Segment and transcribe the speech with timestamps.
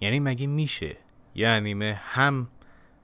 [0.00, 0.96] یعنی مگه میشه؟
[1.34, 2.48] یه انیمه هم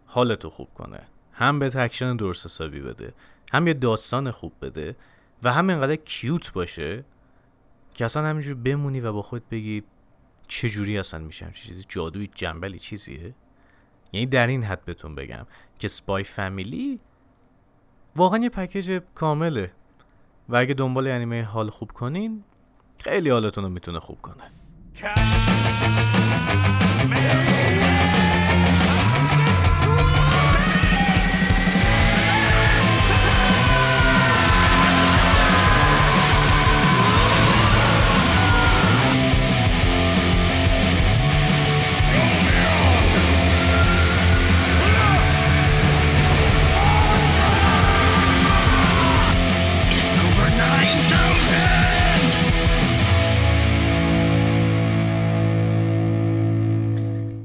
[0.07, 1.01] حالتو خوب کنه
[1.33, 3.15] هم یه اکشن درست حسابی بده
[3.53, 4.97] هم یه داستان خوب بده
[5.43, 7.05] و هم اینقدر cute باشه
[7.95, 9.83] که اصلا همینجور بمونی و با خود بگی
[10.49, 13.35] چجوری اصلا میشم چیزی؟ جادو جنبلی چیزیه؟
[14.13, 15.47] یعنی در این حد بهتون بگم
[15.79, 17.01] که Spy Family
[18.17, 19.73] واقعا یه پکیج کامله
[20.49, 22.45] و اگه دنبال انیمه حال خوب کنین
[22.99, 24.45] خیلی حالتون رو می‌تونه خوب کنه.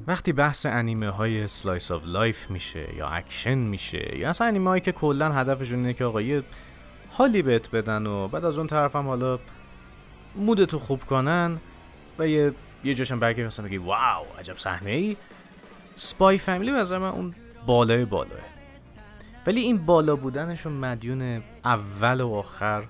[0.08, 4.82] وقتی بحث انیمه های slice of life میشه یا اکشن میشه یا اصلا انیمه هایی
[4.82, 6.44] که کلا هدفشون اینه که آقا یه
[7.12, 9.40] حالی بهت بدن و بعد از اون طرف هم حالا
[10.36, 11.58] mood تو خوب کنن
[12.20, 15.18] و یه یه جاشم برگرده مثلا بگی wow عجب صحنه ای
[15.96, 18.40] Spy Family از من اون بالای بالاه.
[19.48, 22.84] ولی این بالا بودنشون مدیون اول و آخر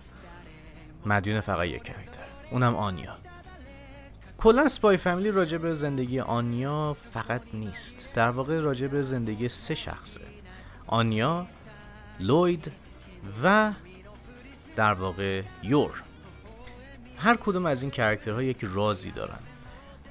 [1.05, 3.30] مدیون فقط یک character اونم آنیا.
[4.41, 8.11] کلا سپای فامیلی راجع زندگی آنیا فقط نیست.
[8.13, 10.21] در واقع راجع زندگی سه شخصه.
[10.87, 11.47] آنیا
[12.19, 12.71] لوید
[13.43, 13.71] و
[14.75, 16.03] در واقع یور.
[17.17, 19.39] هر کدوم از این کرکترها یک رازی دارن.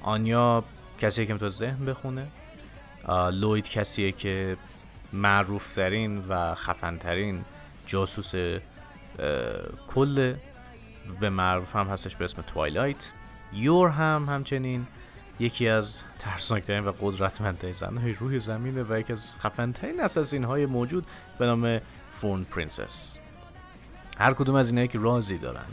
[0.01, 0.63] آنیا
[0.99, 2.27] کسیه که تو ذهن بخونه.
[3.31, 4.57] لوید کسیه که
[5.13, 7.45] معروف ترین و خفنترین
[7.85, 8.59] جاسوس
[9.87, 10.33] کل
[11.19, 13.11] به معروف هم هستش به اسم Twilight
[13.53, 14.87] یور هم همچنین
[15.39, 21.05] یکی از ترسناکترین و قدرتمندترین زنهای روی زمینه و یکی از خفنترین assassin های موجود
[21.39, 21.79] به نام
[22.13, 23.17] Thorn Princess.
[24.19, 25.65] هر کدوم از اینایی که رازی دارن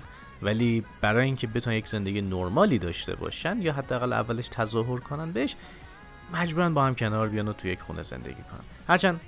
[0.42, 5.56] ولی برای اینکه بتونن یک زندگی نرمالی داشته باشن یا حداقل اولش تظاهر کنن بهش
[6.32, 8.64] مجبورن با هم کنار بیان و تو یک خونه زندگی کنن.
[8.88, 9.20] هرچند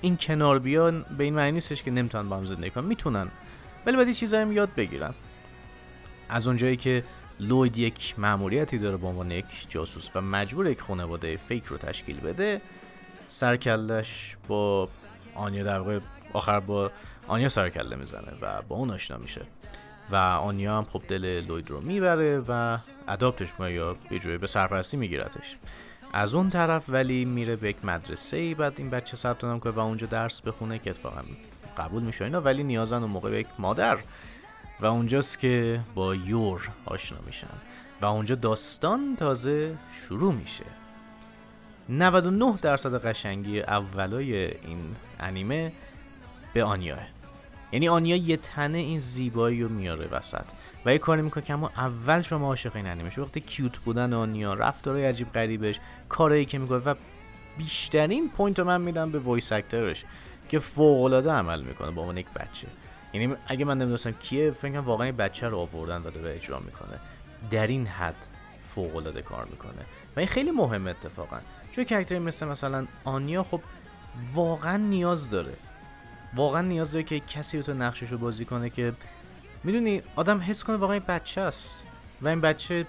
[0.00, 3.28] این کنار بیان به این معنی نیستش که نمی‌تونن با هم زندگی کنن می‌تونن.
[3.86, 5.14] ولی باید چیزایی یاد بگیرن.
[6.28, 7.04] از اونجایی که
[7.40, 12.20] لوید یک مأموریتی داره به عنوان یک جاسوس و مجبور یک خانواده فیک رو تشکیل
[12.20, 12.60] بده.
[13.28, 14.88] سرکلش با
[15.34, 15.98] آنیا در واقع
[16.32, 16.90] آخر با
[17.28, 19.42] آنیا سرکله می‌زنه و با اون آشنا میشه.
[20.10, 24.46] و آنیا هم خب دل لوید رو می‌بره و اداپتش می‌کنه یا یه جوری به
[24.46, 25.56] سرپرستی میگیرتش.
[26.12, 29.72] از اون طرف ولی میره به یک مدرسه ای بعد این بچه ثبت نام کنه
[29.72, 31.20] و اونجا درس بخونه که اتفاقا
[31.78, 33.98] قبول میشه اینا ولی نیازن اون موقع به یک مادر.
[34.82, 37.46] و اونجاست که با یور آشنا میشن
[38.00, 40.64] و اونجا داستان تازه شروع میشه.
[41.88, 45.72] 99 درصد قشنگی اولای این انیمه
[46.54, 46.98] به آنیاه
[47.72, 50.44] یعنی آنیا یه تنه این زیبایی رو میاره وسط.
[50.84, 54.54] و یه کاری می‌کنه که اما اول شما عاشق این انیمه وقتی کیوت بودن آنیا
[54.54, 56.94] رفتارهای عجیب غریبش کارهایی که می‌کنه و
[57.58, 60.04] بیشترین point رو من میدم به voice actor ش
[60.48, 62.68] که فوق العاده عمل می‌کنه با عنوان یک بچه.
[63.12, 66.98] یعنی اگه من نمی‌دونستم کیه فکر کنم واقعا بچه رو آوردن و داره اجرا می‌کنه.
[67.50, 68.26] در این حد
[68.74, 69.82] فوق العاده کار می‌کنه.
[70.16, 71.38] و این خیلی مهم اتفاقا.
[71.72, 73.60] چون character ی مثل مثلا آنیا خب
[74.34, 75.52] واقعا نیاز داره.
[76.34, 78.92] واقعا نیاز داره که کسی تو نقشش رو بازی کنه که
[79.64, 81.84] می‌دونی آدم حس کنه واقعا بچه است.
[82.22, 82.86] و این بچه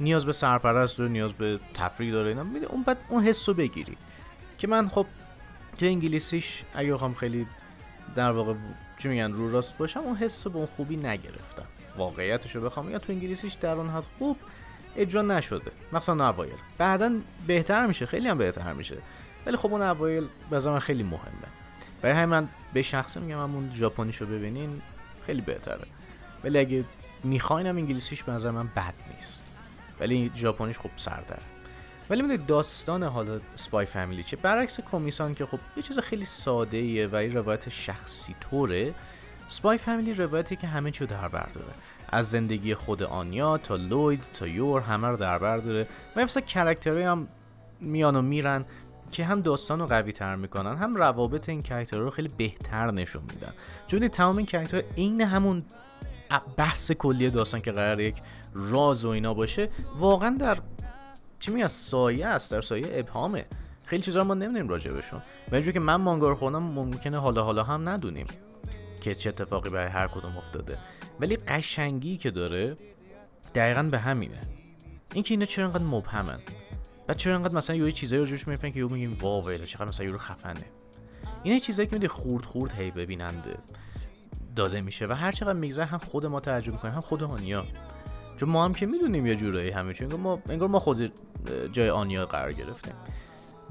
[0.00, 2.46] نیاز به سرپرست داره نیاز به تفریح داره اینا.
[2.68, 3.96] اون بعد اون حس رو بگیری.
[4.58, 5.06] که من خب
[5.78, 7.46] تو انگلیسیش اگه بخوام خیلی
[8.14, 8.54] در واقع
[8.98, 11.66] چی میگن رو راست باشم اون حس به اون خوبی نگرفتم.
[11.96, 14.36] واقعیتش رو بخوام یا تو انگلیسیش در اون حد خوب
[14.96, 15.70] اجرا نشده.
[15.92, 16.52] مثلا اوایل.
[16.78, 17.12] بعدا
[17.46, 18.96] بهتر میشه خیلی هم بهتر میشه.
[19.46, 21.48] ولی خب اون اوایل به خیلی مهمه.
[22.02, 24.82] برای همین من به شخصه میگم همون ژاپنیشو ببینین
[25.26, 25.86] خیلی بهتره.
[26.44, 26.84] ولی اگه
[27.24, 29.42] میخواینم انگلیسیش به نظر من بد نیست.
[30.00, 31.42] ولی ژاپنیش خب سرتره.
[32.10, 36.76] ولی می‌دونید داستان حالا Spy Family چه برعکس کمیسان که خب یه چیز خیلی ساده
[36.76, 38.94] ایه و یه روایت شخصی طوره
[39.46, 41.66] Spy Family روایتی که همه چیو در بر داره.
[42.08, 45.86] از زندگی خود آنیا تا لوید تا یور همه رو در بر داره.
[46.16, 47.28] و مثلا character های هم
[47.80, 48.64] میان و میرن
[49.10, 52.90] که هم داستان رو قوی تر می‌کنن هم روابط این character ها رو خیلی بهتر
[52.90, 53.52] نشون میدن.
[53.86, 55.64] چون تمام این کرکترها عین همون
[56.56, 58.16] بحث کلی داستان که قرار یک
[58.54, 59.68] راز و اینا باشه
[59.98, 60.58] واقعا در
[61.38, 62.52] چی میگه سایه است.
[62.52, 63.46] در سایه ابهامه.
[63.84, 65.22] خیلی چیزا ما نمی‌دونیم راجع بهشون.
[65.52, 68.26] و که من مانگا رو خوندم ممکنه حالا حالا هم ندونیم
[69.00, 70.78] که چه اتفاقی برای هر کدوم افتاده.
[71.20, 72.76] ولی قشنگی که داره
[73.54, 74.40] دقیقا به همینه.
[75.14, 76.38] اینکه اینا چرا انقدر مبهمن؟
[77.06, 80.18] بعد چرا انقدر مثلا یه چیزایی روش می‌فهمن که یو میگیم واو چقدر مثلا یورو
[80.18, 80.64] خفنه.
[81.42, 83.58] اینا چیزایی که میده خورد خورد هی ببیننده.
[84.56, 85.06] داده میشه.
[85.06, 87.64] و هر چقدر میگذره هم خود ما تعجب می‌کنیم هم خود آنیا
[88.36, 91.12] چون ما هم که می‌دونیم یه جورایی همه انگار ما انگار ما خود
[91.72, 92.94] جای آنیا قرار گرفتیم.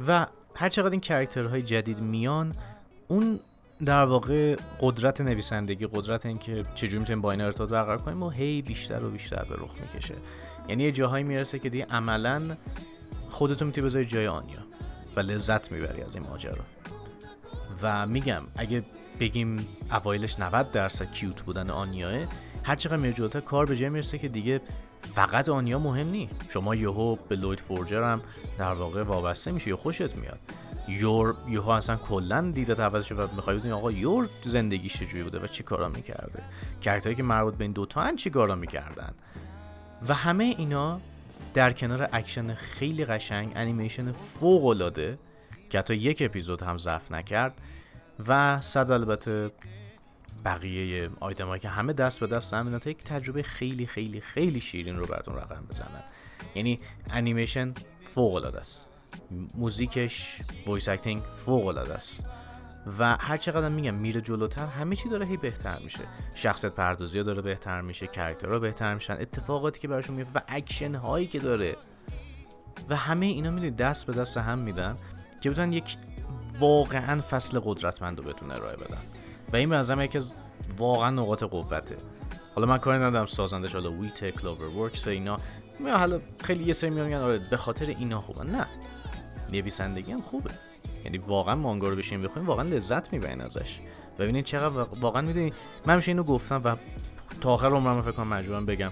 [0.08, 2.56] و هر چقدر این کرکترهای جدید میان
[3.08, 3.40] اون
[3.86, 8.62] در واقع قدرت نویسندگی قدرت اینکه چجوری می‌تونیم با اینا ارتباط برقرار کنیم و هی
[8.62, 10.16] بیشتر و بیشتر به رخ می‌کشه.
[10.70, 12.58] یعنی یه جاهایی می‌رسه که دیگه عملا
[13.30, 14.60] خودتو می‌تونی بذاری جای آنیا
[15.16, 16.64] و لذت می‌بری از این ماجرا.
[17.82, 18.84] و میگم اگه
[19.20, 22.28] بگیم اوایلش 90 درصد کیوت بودن آنیاه
[22.64, 24.62] هر چقدر میره کار به جای می‌رسه که دیگه
[25.16, 26.30] فقط آنیا مهم نی.
[26.50, 28.22] شما یهو به لوید فورجر هم
[28.58, 30.40] در واقع وابسته میشه خوشت میاد.
[30.88, 35.40] یور یهو اصلا کلا دیده عوض شده و می‌خوای بدونی آقا یور زندگیش چجوری بوده
[35.40, 36.44] و چی کارا می‌کرده.
[36.82, 39.14] کرکتری که مربوط به این دوتا هن چی کارا می‌کردن؟
[40.08, 41.00] و همه اینا
[41.54, 45.18] در کنار اکشن خیلی قشنگ انیمیشن فوق العاده
[45.70, 47.62] که حتی یک اپیزود هم ضعف نکرد
[48.28, 49.52] و صد البته
[50.46, 54.98] بقیه آیتم که همه دست به دست هم تا یک تجربه خیلی خیلی خیلی شیرین
[54.98, 56.04] رو براتون رقم بزنن.
[56.56, 56.80] یعنی
[57.10, 57.74] انیمیشن
[58.16, 58.88] فوق العاده است.
[59.56, 62.26] موزیکش voice acting فوق العاده است.
[63.00, 66.00] و هر چقدر میگم میره جلوتر همه چی داره هی بهتر میشه.
[66.36, 70.96] شخصیت پردازی داره بهتر میشه character ها بهتر میشن اتفاقاتی که براشون میفته و اکشن
[70.96, 71.76] هایی که داره.
[72.90, 74.98] و همه اینا می‌دونید دست به دست هم میدن
[75.42, 75.98] که بتونن یک
[76.60, 79.02] واقعا فصل قدرتمند رو بتونه ارائه بدن.
[79.54, 80.34] و این به یکی از
[80.78, 81.98] واقعا نقاط قوته.
[82.56, 85.38] حالا من کاری ندارم سازندش حالا Wit CloverWorks اینا.
[85.84, 88.44] حالا خیلی یه سری میگن آره به خاطر اینا خوبه.
[88.44, 88.66] نه.
[89.52, 90.52] نویسندگی هم خوبه.
[91.06, 93.80] یعنی واقعا مانگا رو بشین بخونیم واقعا لذت می‌برین ازش.
[94.20, 95.54] ببینید چقدر واقعا می‌دونی
[95.86, 96.76] من میشه اینو گفتم و
[97.42, 98.92] تا آخر عمرم فکر کنم مجبورم بگم.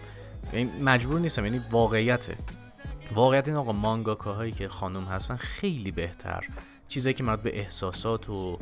[0.53, 2.37] یعنی مجبور نیستم یعنی واقعیته.
[3.13, 6.45] واقعیت این آقا مانگاکاهایی که خانم هستن خیلی بهتر.
[6.87, 8.59] چیزایی که مربوط به احساسات و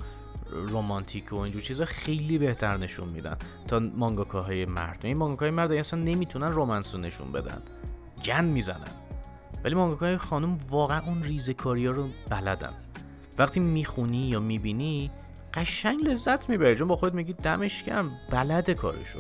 [0.52, 3.38] رومانتیک و اینجور چیزا خیلی بهتر نشون میدن
[3.68, 5.00] تا مانگاکاهای مرد.
[5.04, 7.62] این مانگاکاهای مرد اصلا نمی‌تونن رومنس رو نشون بدن.
[8.26, 8.92] گن می‌زنن.
[9.64, 12.74] ولی مانگاکاهای خانم واقعا اون ریزکاری ها رو بلدن.
[13.38, 15.12] وقتی می‌خونی یا می‌بینی
[15.54, 16.76] قشنگ لذت می‌بری.
[16.76, 19.20] چون با خود میگی دمش گرم بلد کارشو.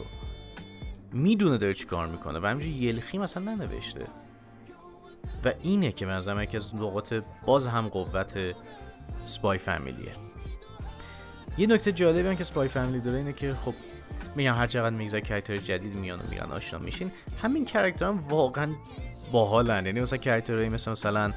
[1.13, 4.07] می‌دونه داره چی کار می‌کنه و همینجور یلخی مثلا ننوشته.
[5.45, 7.13] و اینه که من یکی از نقاط
[7.45, 8.55] باز هم قوت
[9.25, 10.11] سپای فامیلیه
[11.57, 13.73] یه نکته جالبی هم که سپای فامیلی داره اینه که خب
[14.35, 17.11] میگم هر چقدر میگذره کرکتر جدید میان و میرن آشنا میشین
[17.41, 18.71] همین کرکتر هم واقعا
[19.31, 19.85] باحالن.
[19.85, 21.33] یعنی مثلا character هایی مثل مثلا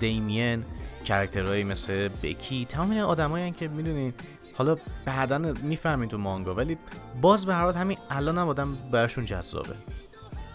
[0.00, 0.64] دیمین
[1.04, 4.14] character هایی مثل بکی تمام این آدمایی که می‌دونین
[4.54, 6.78] حالا بعدا می‌فهمین تو مانگا ولی
[7.20, 9.74] باز به هر حال همین الان هم آدم براشون جذابه.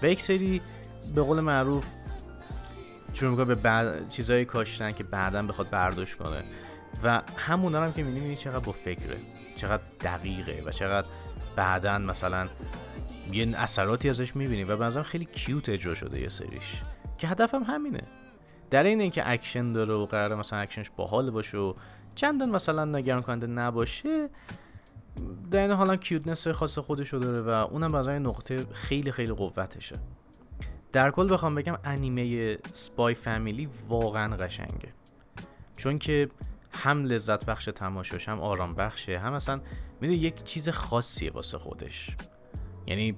[0.04, 0.62] و یک سری
[1.16, 1.86] به قول معروف
[3.13, 6.44] شروع می‌کنه به بعد چیزایی کاشتن که بعدا بخواد برداشت کنه.
[7.03, 9.18] و همون هم که می‌بینی چقدر با فکره
[9.56, 11.07] چقدر دقیقه و چقدر
[11.56, 12.47] بعدا مثلا
[13.31, 16.81] یه اثراتی ازش می‌بینی و بنظرم خیلی cute اجرا شده یه سریش.
[17.18, 18.01] که هدفم همینه.
[18.69, 21.74] در عین اینکه اکشن داره و قراره مثلا اکشنش باحال باشه و
[22.15, 24.30] چندان مثلا نگران کننده نباشه
[25.51, 29.95] در عین حالا cuteness خاص خودشو داره و اونم از نقطه خیلی خیلی قوتشه.
[30.92, 34.89] در کل بخوام بگم انیمه Spy Family واقعا قشنگه.
[35.75, 36.30] چون که
[36.80, 39.62] هم لذت بخش تماشاش هم آرام بخشه هم اصلا
[40.02, 42.18] می‌دونی یک چیز خاصیه واسه خودش.
[42.88, 43.16] یعنی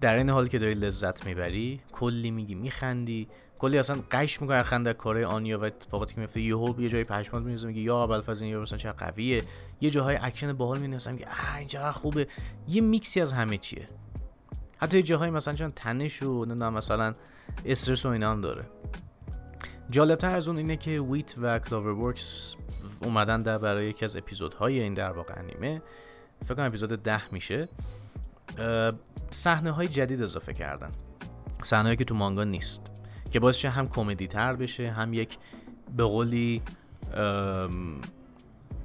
[0.00, 4.92] در عین حالی که داری لذت می‌بری کلی میگی میخندی کلی اصلا غش می‌کنه خنده
[4.92, 8.58] کارهای آنیا و اتفاقاتی که میفته یهو یه جای پشمات میریزه میگه یا ابوالفضل این
[8.58, 9.44] مثلا چه قویه.
[9.80, 12.28] یه جاهای اکشن باحال می‌بینی میگه آ این چقدر خوبه.
[12.68, 13.88] یه میکسی از همه چیه.
[14.78, 17.14] حتی یه جاهای مثلا چون تنش و نمی‌دونم مثلا
[17.64, 18.64] استرس و اینا هم داره.
[19.90, 22.56] جالبتر از اون اینه که Wit و CloverWorks
[23.02, 25.82] اومدن در برای یکی از اپیزودهای این در واقع انیمه.
[26.44, 27.68] فکر کنم اپیزود ده میشه.
[29.30, 30.92] صحنه های جدید اضافه کردن.
[31.64, 32.82] صحنه که تو مانگا نیست.
[33.30, 35.38] که باعث هم کمدی تر بشه هم یک
[35.96, 36.62] به قولی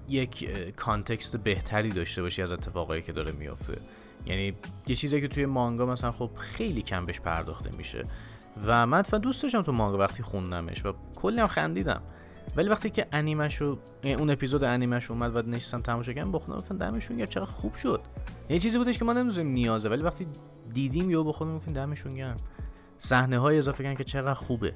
[0.09, 3.77] یک context بهتری داشته باشی از اتفاقایی که داره میافته.
[4.25, 4.53] یعنی
[4.87, 8.05] یه چیزی که توی مانگا مثلا خب خیلی کم بهش پرداخته میشه.
[8.65, 12.01] و من دوست داشتم تو مانگا وقتی خوندمش و کلی هم خندیدم.
[12.55, 16.77] ولی وقتی که انیمش یعنی اون اپیزود انیمش اومد و نشستم تماشا کردم بخونم گفتم
[16.77, 18.01] دمشون گرم چقدر خوب شد.
[18.49, 20.27] یه چیزی بودش که ما نمی‌دونیم نیازه ولی وقتی
[20.73, 22.37] دیدیم یا بخونم گفتیم دمشون گرم.
[22.97, 24.73] صحنه های اضافه کردن که چقدر خوبه.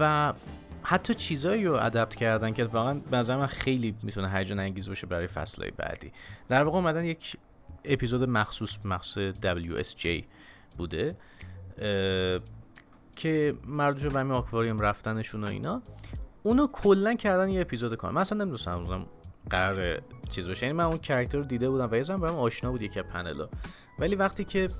[0.00, 0.32] و
[0.82, 5.26] حتی چیزایی رو ادپت کردن که واقعا به من خیلی می‌تونه هیجان انگیز باشه برای
[5.26, 6.12] فصلهای بعدی.
[6.48, 7.36] در واقع اومدن یک
[7.84, 10.06] اپیزود مخصوص مخصوص WSJ
[10.78, 11.16] بوده
[13.16, 15.82] که مردوش به همین آکواریوم رفتنشون و اینا.
[16.46, 18.14] اونو کلا کردن یه اپیزود کامل.
[18.14, 19.06] من اصلا نمی‌دونستم
[19.50, 22.82] قرار چیز باشه یعنی من اون کرکتر رو دیده بودم و یه برام آشنا بود
[22.82, 23.48] یکی پنلا
[23.98, 24.70] ولی وقتی که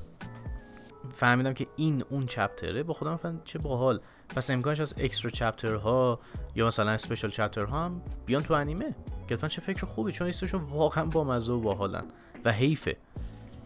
[1.12, 4.00] فهمیدم که این اون چپتره با خودم فهمیدم چه باحال.
[4.28, 6.21] پس امکانش از اکسترا چپتر ها
[6.54, 8.94] یا مثلا اسپیشال چپتر ها هم بیان تو انیمه.
[9.30, 12.04] گفتن چه فکر خوبی چون ایستشون واقعا با مزه و باحالن
[12.44, 12.97] و حیفه.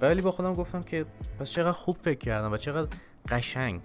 [0.01, 1.07] ولی با خودم گفتم که
[1.41, 2.89] پس چقدر خوب فکر کردم و چقدر
[3.29, 3.81] قشنگ.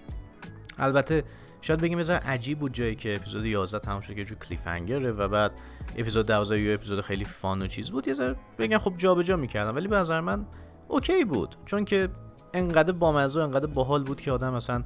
[0.78, 1.24] البته
[1.64, 5.12] شاید بگیم بذار عجیب بود جایی که اپیزود 11 تمام شد که جو cliffhanger ه
[5.12, 5.52] و بعد
[5.98, 8.08] اپیزود 12 یه اپیزود خیلی fun و چیز بود.
[8.08, 10.46] یه ذره بگم خب جابجا می‌کردم ولی به نظر من
[10.88, 11.56] OK بود.
[11.66, 12.10] چون که
[12.54, 14.84] انقدر بامزه و انقدر باحال بود که آدم مثلا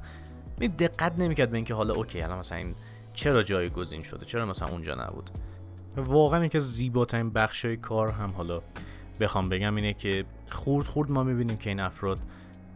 [0.78, 2.74] دقت نمی‌کرد به اینکه حالا OK الان مثلا این
[3.14, 5.30] چرا جایگزین شده؟ چرا مثلا اونجا نبود؟
[5.96, 8.62] واقعا یکی از زیباترین بخشای کار هم حالا
[9.20, 12.18] بخوام بگم اینه که خورد خورد ما می‌بینیم که این افراد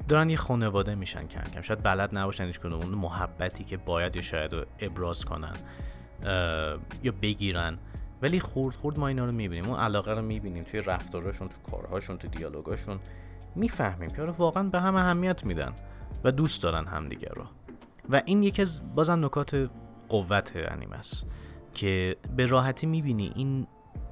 [0.08, 4.22] دارن یه خانواده میشن کم کم شاید بلد نباشن هیچ اون محبتی که باید یا
[4.22, 5.56] شاید ابراز کنن
[7.02, 7.78] یا بگیرن.
[8.22, 9.70] ولی خورد خورد ما اینا رو می‌بینیم.
[9.70, 13.00] اون علاقه رو می‌بینیم توی رفتارشون تو کارهاشون تو دیالوگاشون.
[13.54, 15.72] می‌فهمیم که آره واقعا به هم اهمیت میدن
[16.24, 17.44] و دوست دارن همدیگه رو.
[18.10, 19.70] و این یکی از بازم نکات
[20.08, 21.26] قوت انیمه است
[21.74, 23.66] که به راحتی می‌بینی این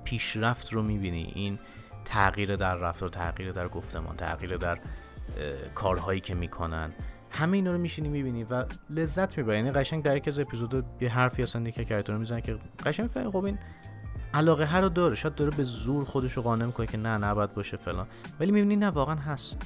[0.05, 1.33] پیشرفت رو می‌بینی.
[1.35, 1.59] این
[2.05, 4.79] تغییر در رفتار تغییر در گفتمان تغییر در
[5.75, 6.93] کارهایی که می‌کنن.
[7.31, 9.57] همه اینا رو میشینی می‌بینی و لذت می‌بری.
[9.57, 13.31] یعنی قشنگ در یک از اپیزود یه حرفی اصلا دیگه کرکتر می‌زنه که قشنگ می‌فهمی
[13.31, 13.59] خب این
[14.35, 15.15] علاقه هر رو داره.
[15.15, 18.07] شاید داره به زور خودش رو قانع می‌کنه که نه نباید باشه فلان.
[18.41, 19.63] ولی می‌بینی نه واقعا هست.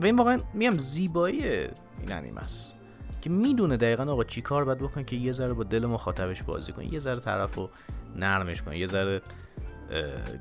[0.00, 1.72] و این واقعا میگم زیبایی این
[2.10, 2.72] انیمه است
[3.20, 6.72] که می‌دونه دقیقا آقا چی کار باید بکنه که یه ذره با دل مخاطبش بازی
[6.72, 6.94] کنه.
[6.94, 7.68] یه ذره طرفو
[8.16, 8.78] نرمش کنه.
[8.78, 9.22] یه ذره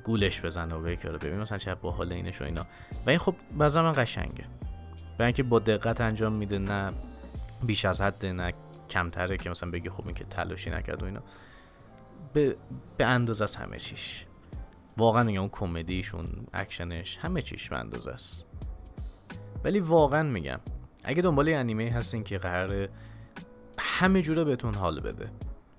[0.04, 2.66] گولش بزنه و بگه ببین مثلا چه باحال اینش و اینا.
[3.06, 4.46] و این خب بعضا من قشنگه.
[5.18, 6.94] برای اینکه با دقت انجام میده نه
[7.64, 8.54] بیش از حد نه
[8.90, 11.22] کمتره که مثلا بگی خب این که تلاشی نکرد و اینا.
[12.34, 12.56] به,
[12.98, 14.26] به اندازه از همه چیش.
[14.98, 18.46] واقعا میگم اون کمدیشون اکشنش همه چیش به اندازه است.
[19.64, 20.60] ولی واقعا میگم
[21.04, 22.90] اگه دنبال انیمه هستین که قرار
[23.80, 25.32] همه جوره بهتون حال بده.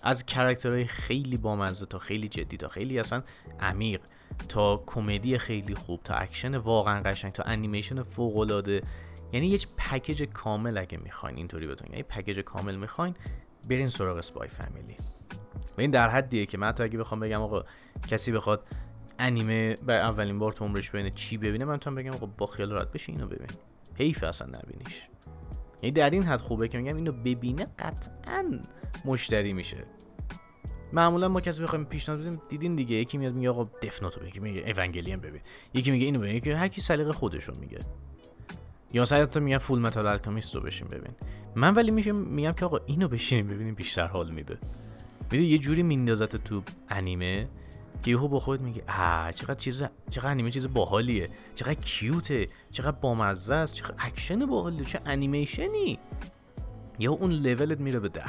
[0.05, 3.23] از character های خیلی بامزه تا خیلی جدی تا خیلی اصلا
[3.61, 4.01] عمیق
[4.49, 8.83] تا کمدی خیلی خوب تا اکشن واقعا قشنگ تا انیمیشن فوق العاده
[9.33, 13.15] یعنی یه پکیج کامل اگه می‌خواین اینطوری بهتون یعنی پکیج کامل می‌خواین
[13.69, 14.97] برین سراغ سپای فامیلی
[15.79, 17.65] و این در حدیه که من حتی اگه بخوام بگم آقا
[18.09, 18.67] کسی بخواد
[19.19, 22.71] انیمه بر اولین بار تو عمرش ببینه چی ببینه من تو بگم آقا با خیال
[22.71, 23.49] راحت بشه اینو ببین.
[23.95, 25.09] حیف اصلا نبینیش.
[25.85, 28.45] یعنی در این حد خوبه که میگم اینو ببینه قطعا
[29.05, 29.85] مشتری میشه.
[30.93, 32.97] معمولا ما کسی بخوایم پیشنهاد بدیم دیدین دیگه.
[32.97, 35.41] یکی میاد میگه آقا دفناتو بگی میگه اونگلیون ببین.
[35.75, 37.81] یکی میگه اینو ببین یکی هر کی سلیقه خودشون میگه.
[38.93, 41.13] یا مثلا تو میگن Fullmetal Alchemist بشین ببین.
[41.55, 44.59] من ولی میشم میگم که آقا اینو بشینیم ببینیم بیشتر حال میده.
[45.31, 47.49] می‌دونی یه جوری میندازت تو انیمه که
[48.07, 52.97] یهو با خودت میگه آ چقدر چیز چقدر انیمه چیز باحالیه چقدر cute ه چقدر
[52.97, 55.99] بامزه است چقدر اکشن باحالیه چه انیمیشنی.
[56.99, 58.25] یا اون لولت میره به ده.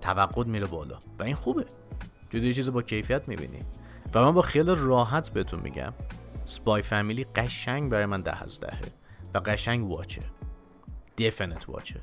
[0.00, 0.98] توقع میره بالا.
[1.18, 1.64] و این خوبه.
[2.30, 3.60] جدی چیز با کیفیت می‌بینی.
[4.14, 5.92] و من با خیال راحت بهتون میگم
[6.46, 8.80] سپای فامیلی قشنگ برای من ده از دهه.
[9.34, 10.22] و قشنگ واچه
[11.16, 12.00] دیفنت واچه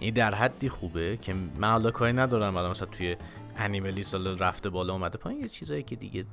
[0.00, 3.16] این در حدی خوبه که من حالا کاری ندارم مثلا توی
[3.60, 6.24] انیمه سال رفته بالا اومده پایین یه چیزایی که دیگه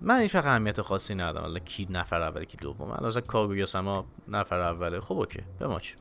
[0.00, 1.44] من هیچ وقت اهمیت خاصی ندارم.
[1.44, 2.88] حالا کی نفر اول کی دوم.
[2.88, 5.00] حالا مثلا کاگویا سما نفر اوله.
[5.00, 5.94] خب اوکی بماچ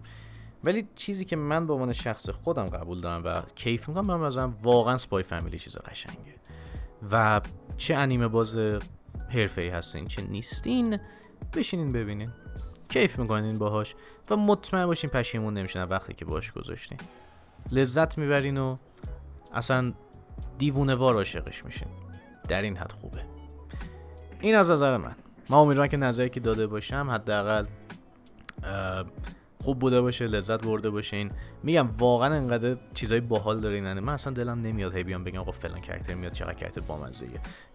[0.64, 4.54] ولی چیزی که من به عنوان شخص خودم قبول دارم و کیف می‌کنم من مثلا
[4.64, 6.36] واقعا سپای فامیلی چیز قشنگه.
[7.12, 7.42] و
[7.78, 8.58] چه انیمه باز
[9.30, 11.00] حرفه ای هستین چه نیستین
[11.54, 12.32] بشینین ببینین.
[12.90, 13.96] کیف می‌کنین باهاش
[14.30, 16.98] و مطمئن باشین پشیمون نمیشین وقتی که باش گذاشتین.
[17.72, 18.78] لذت می‌برین و
[19.54, 19.94] اصلا
[20.58, 21.88] دیوونه وار عاشقش میشین
[22.48, 23.20] در این حد خوبه.
[24.42, 25.15] این از نظر من.
[25.50, 27.65] ما امیدوارم که نظری که داده باشم حداقل
[29.62, 31.32] خوب بوده باشه لذت برده باشین
[31.63, 35.51] میگم واقعا انقدر چیزای باحال داره این من اصلا دلم نمیاد هی بیام بگم آقا
[35.51, 37.27] فلان کرکتر میاد چقدر کرکتر بامزه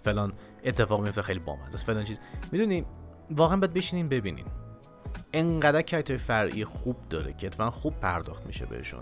[0.03, 0.33] فلان
[0.65, 2.21] اتفاق میفته خیلی بامزه فلان چیز.
[2.53, 2.85] می‌دونی
[3.31, 4.45] واقعا باید بشینین ببینین
[5.33, 9.01] انقدر character فرعی خوب داره که اتفاقا خوب پرداخت میشه بهشون.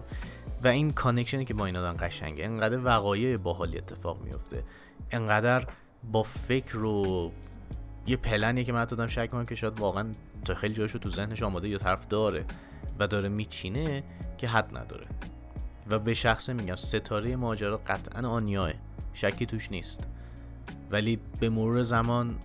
[0.65, 4.65] و این connection ی که با اینا دارن قشنگه انقدر وقایع باحالی اتفاق میفته
[5.11, 5.67] انقدر
[6.13, 7.33] با فکر و
[8.07, 10.07] یه پلنیه که من دارم شک کنم که شاید واقعا
[10.45, 12.45] تا خیلی جایشو تو ذهنش آماده یا طرف داره
[12.99, 14.03] و داره میچینه
[14.39, 15.07] که حد نداره.
[15.91, 18.73] و به شخصه میگم ستاره ماجرا قطعا آنیاه.
[19.13, 20.07] شکی توش نیست.
[20.91, 22.37] ولی به مرور زمان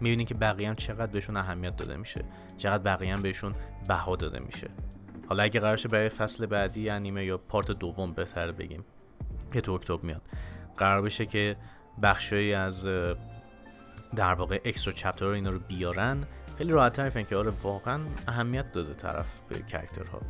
[0.00, 2.24] می‌بینی که بقیه هم چقدر بهشون اهمیت داده میشه.
[2.58, 3.54] چقدر بقیه هم بهشون
[3.88, 4.70] بها داده میشه.
[5.28, 8.84] حالا اگه قرارشه برای فصل بعدی انیمه یا پارت دوم بهتر بگیم
[9.52, 10.22] که تو اکتبر میاد.
[10.76, 11.56] قرار بشه که
[12.02, 12.86] بخشی از
[14.16, 16.24] در واقع اکسترا چپتر اینا رو بیارن.
[16.58, 20.20] خیلی راحت تر که آره واقعا اهمیت داده طرف به کرکترها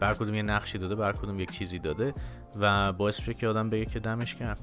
[0.00, 2.14] بر کدوم یه نقشی داده بر کدوم یک چیزی داده
[2.60, 4.60] و باعث میشه که آدم بگه که دمش کرد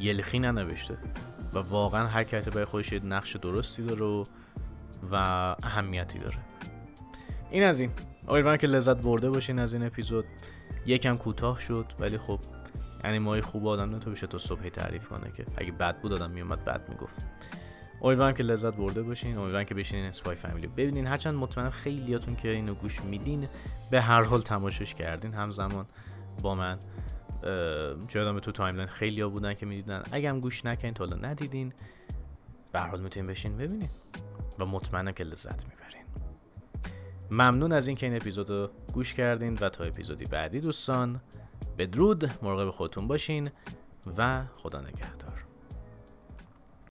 [0.00, 0.98] یلخی ننوشته
[1.52, 4.24] و واقعا هر کرکتر برای خودش یه نقش درستی داره
[5.12, 5.14] و
[5.62, 6.38] اهمیتی داره.
[7.50, 7.90] این از این.
[8.28, 10.24] امیدوارم که لذت برده باشین از این اپیزود.
[10.86, 12.40] یکم کوتاه شد ولی خب
[13.04, 16.30] یعنی مای خوب آدم تو بشه تو صبحی تعریف کنه که اگه بد بود آدم
[16.30, 17.16] میومد بد می‌گفت.
[18.02, 21.06] امیدوارم که لذت برده باشین امیدوارم که بشینین اسپای فامیلی ببینین.
[21.06, 23.48] هرچند مطمئنم خیلیاتون که اینو گوش میدین
[23.90, 25.34] به هر حال تماشاش کردین.
[25.34, 25.86] همزمان
[26.42, 26.78] با من
[28.08, 30.02] جادم تو timeline خیلی ها بودن که می‌دیدن.
[30.12, 31.72] اگه هم گوش نکنین تا حالا ندیدین
[32.72, 33.88] به حال می‌تونین بشین ببینین.
[34.58, 36.05] و مطمئنم که لذت می‌برین.
[37.30, 41.20] ممنون از اینکه این اپیزود رو گوش کردین و تا اپیزودی بعدی دوستان
[41.78, 43.50] بدرود مراقب خودتون باشین
[44.16, 45.45] و خدا نگهدار.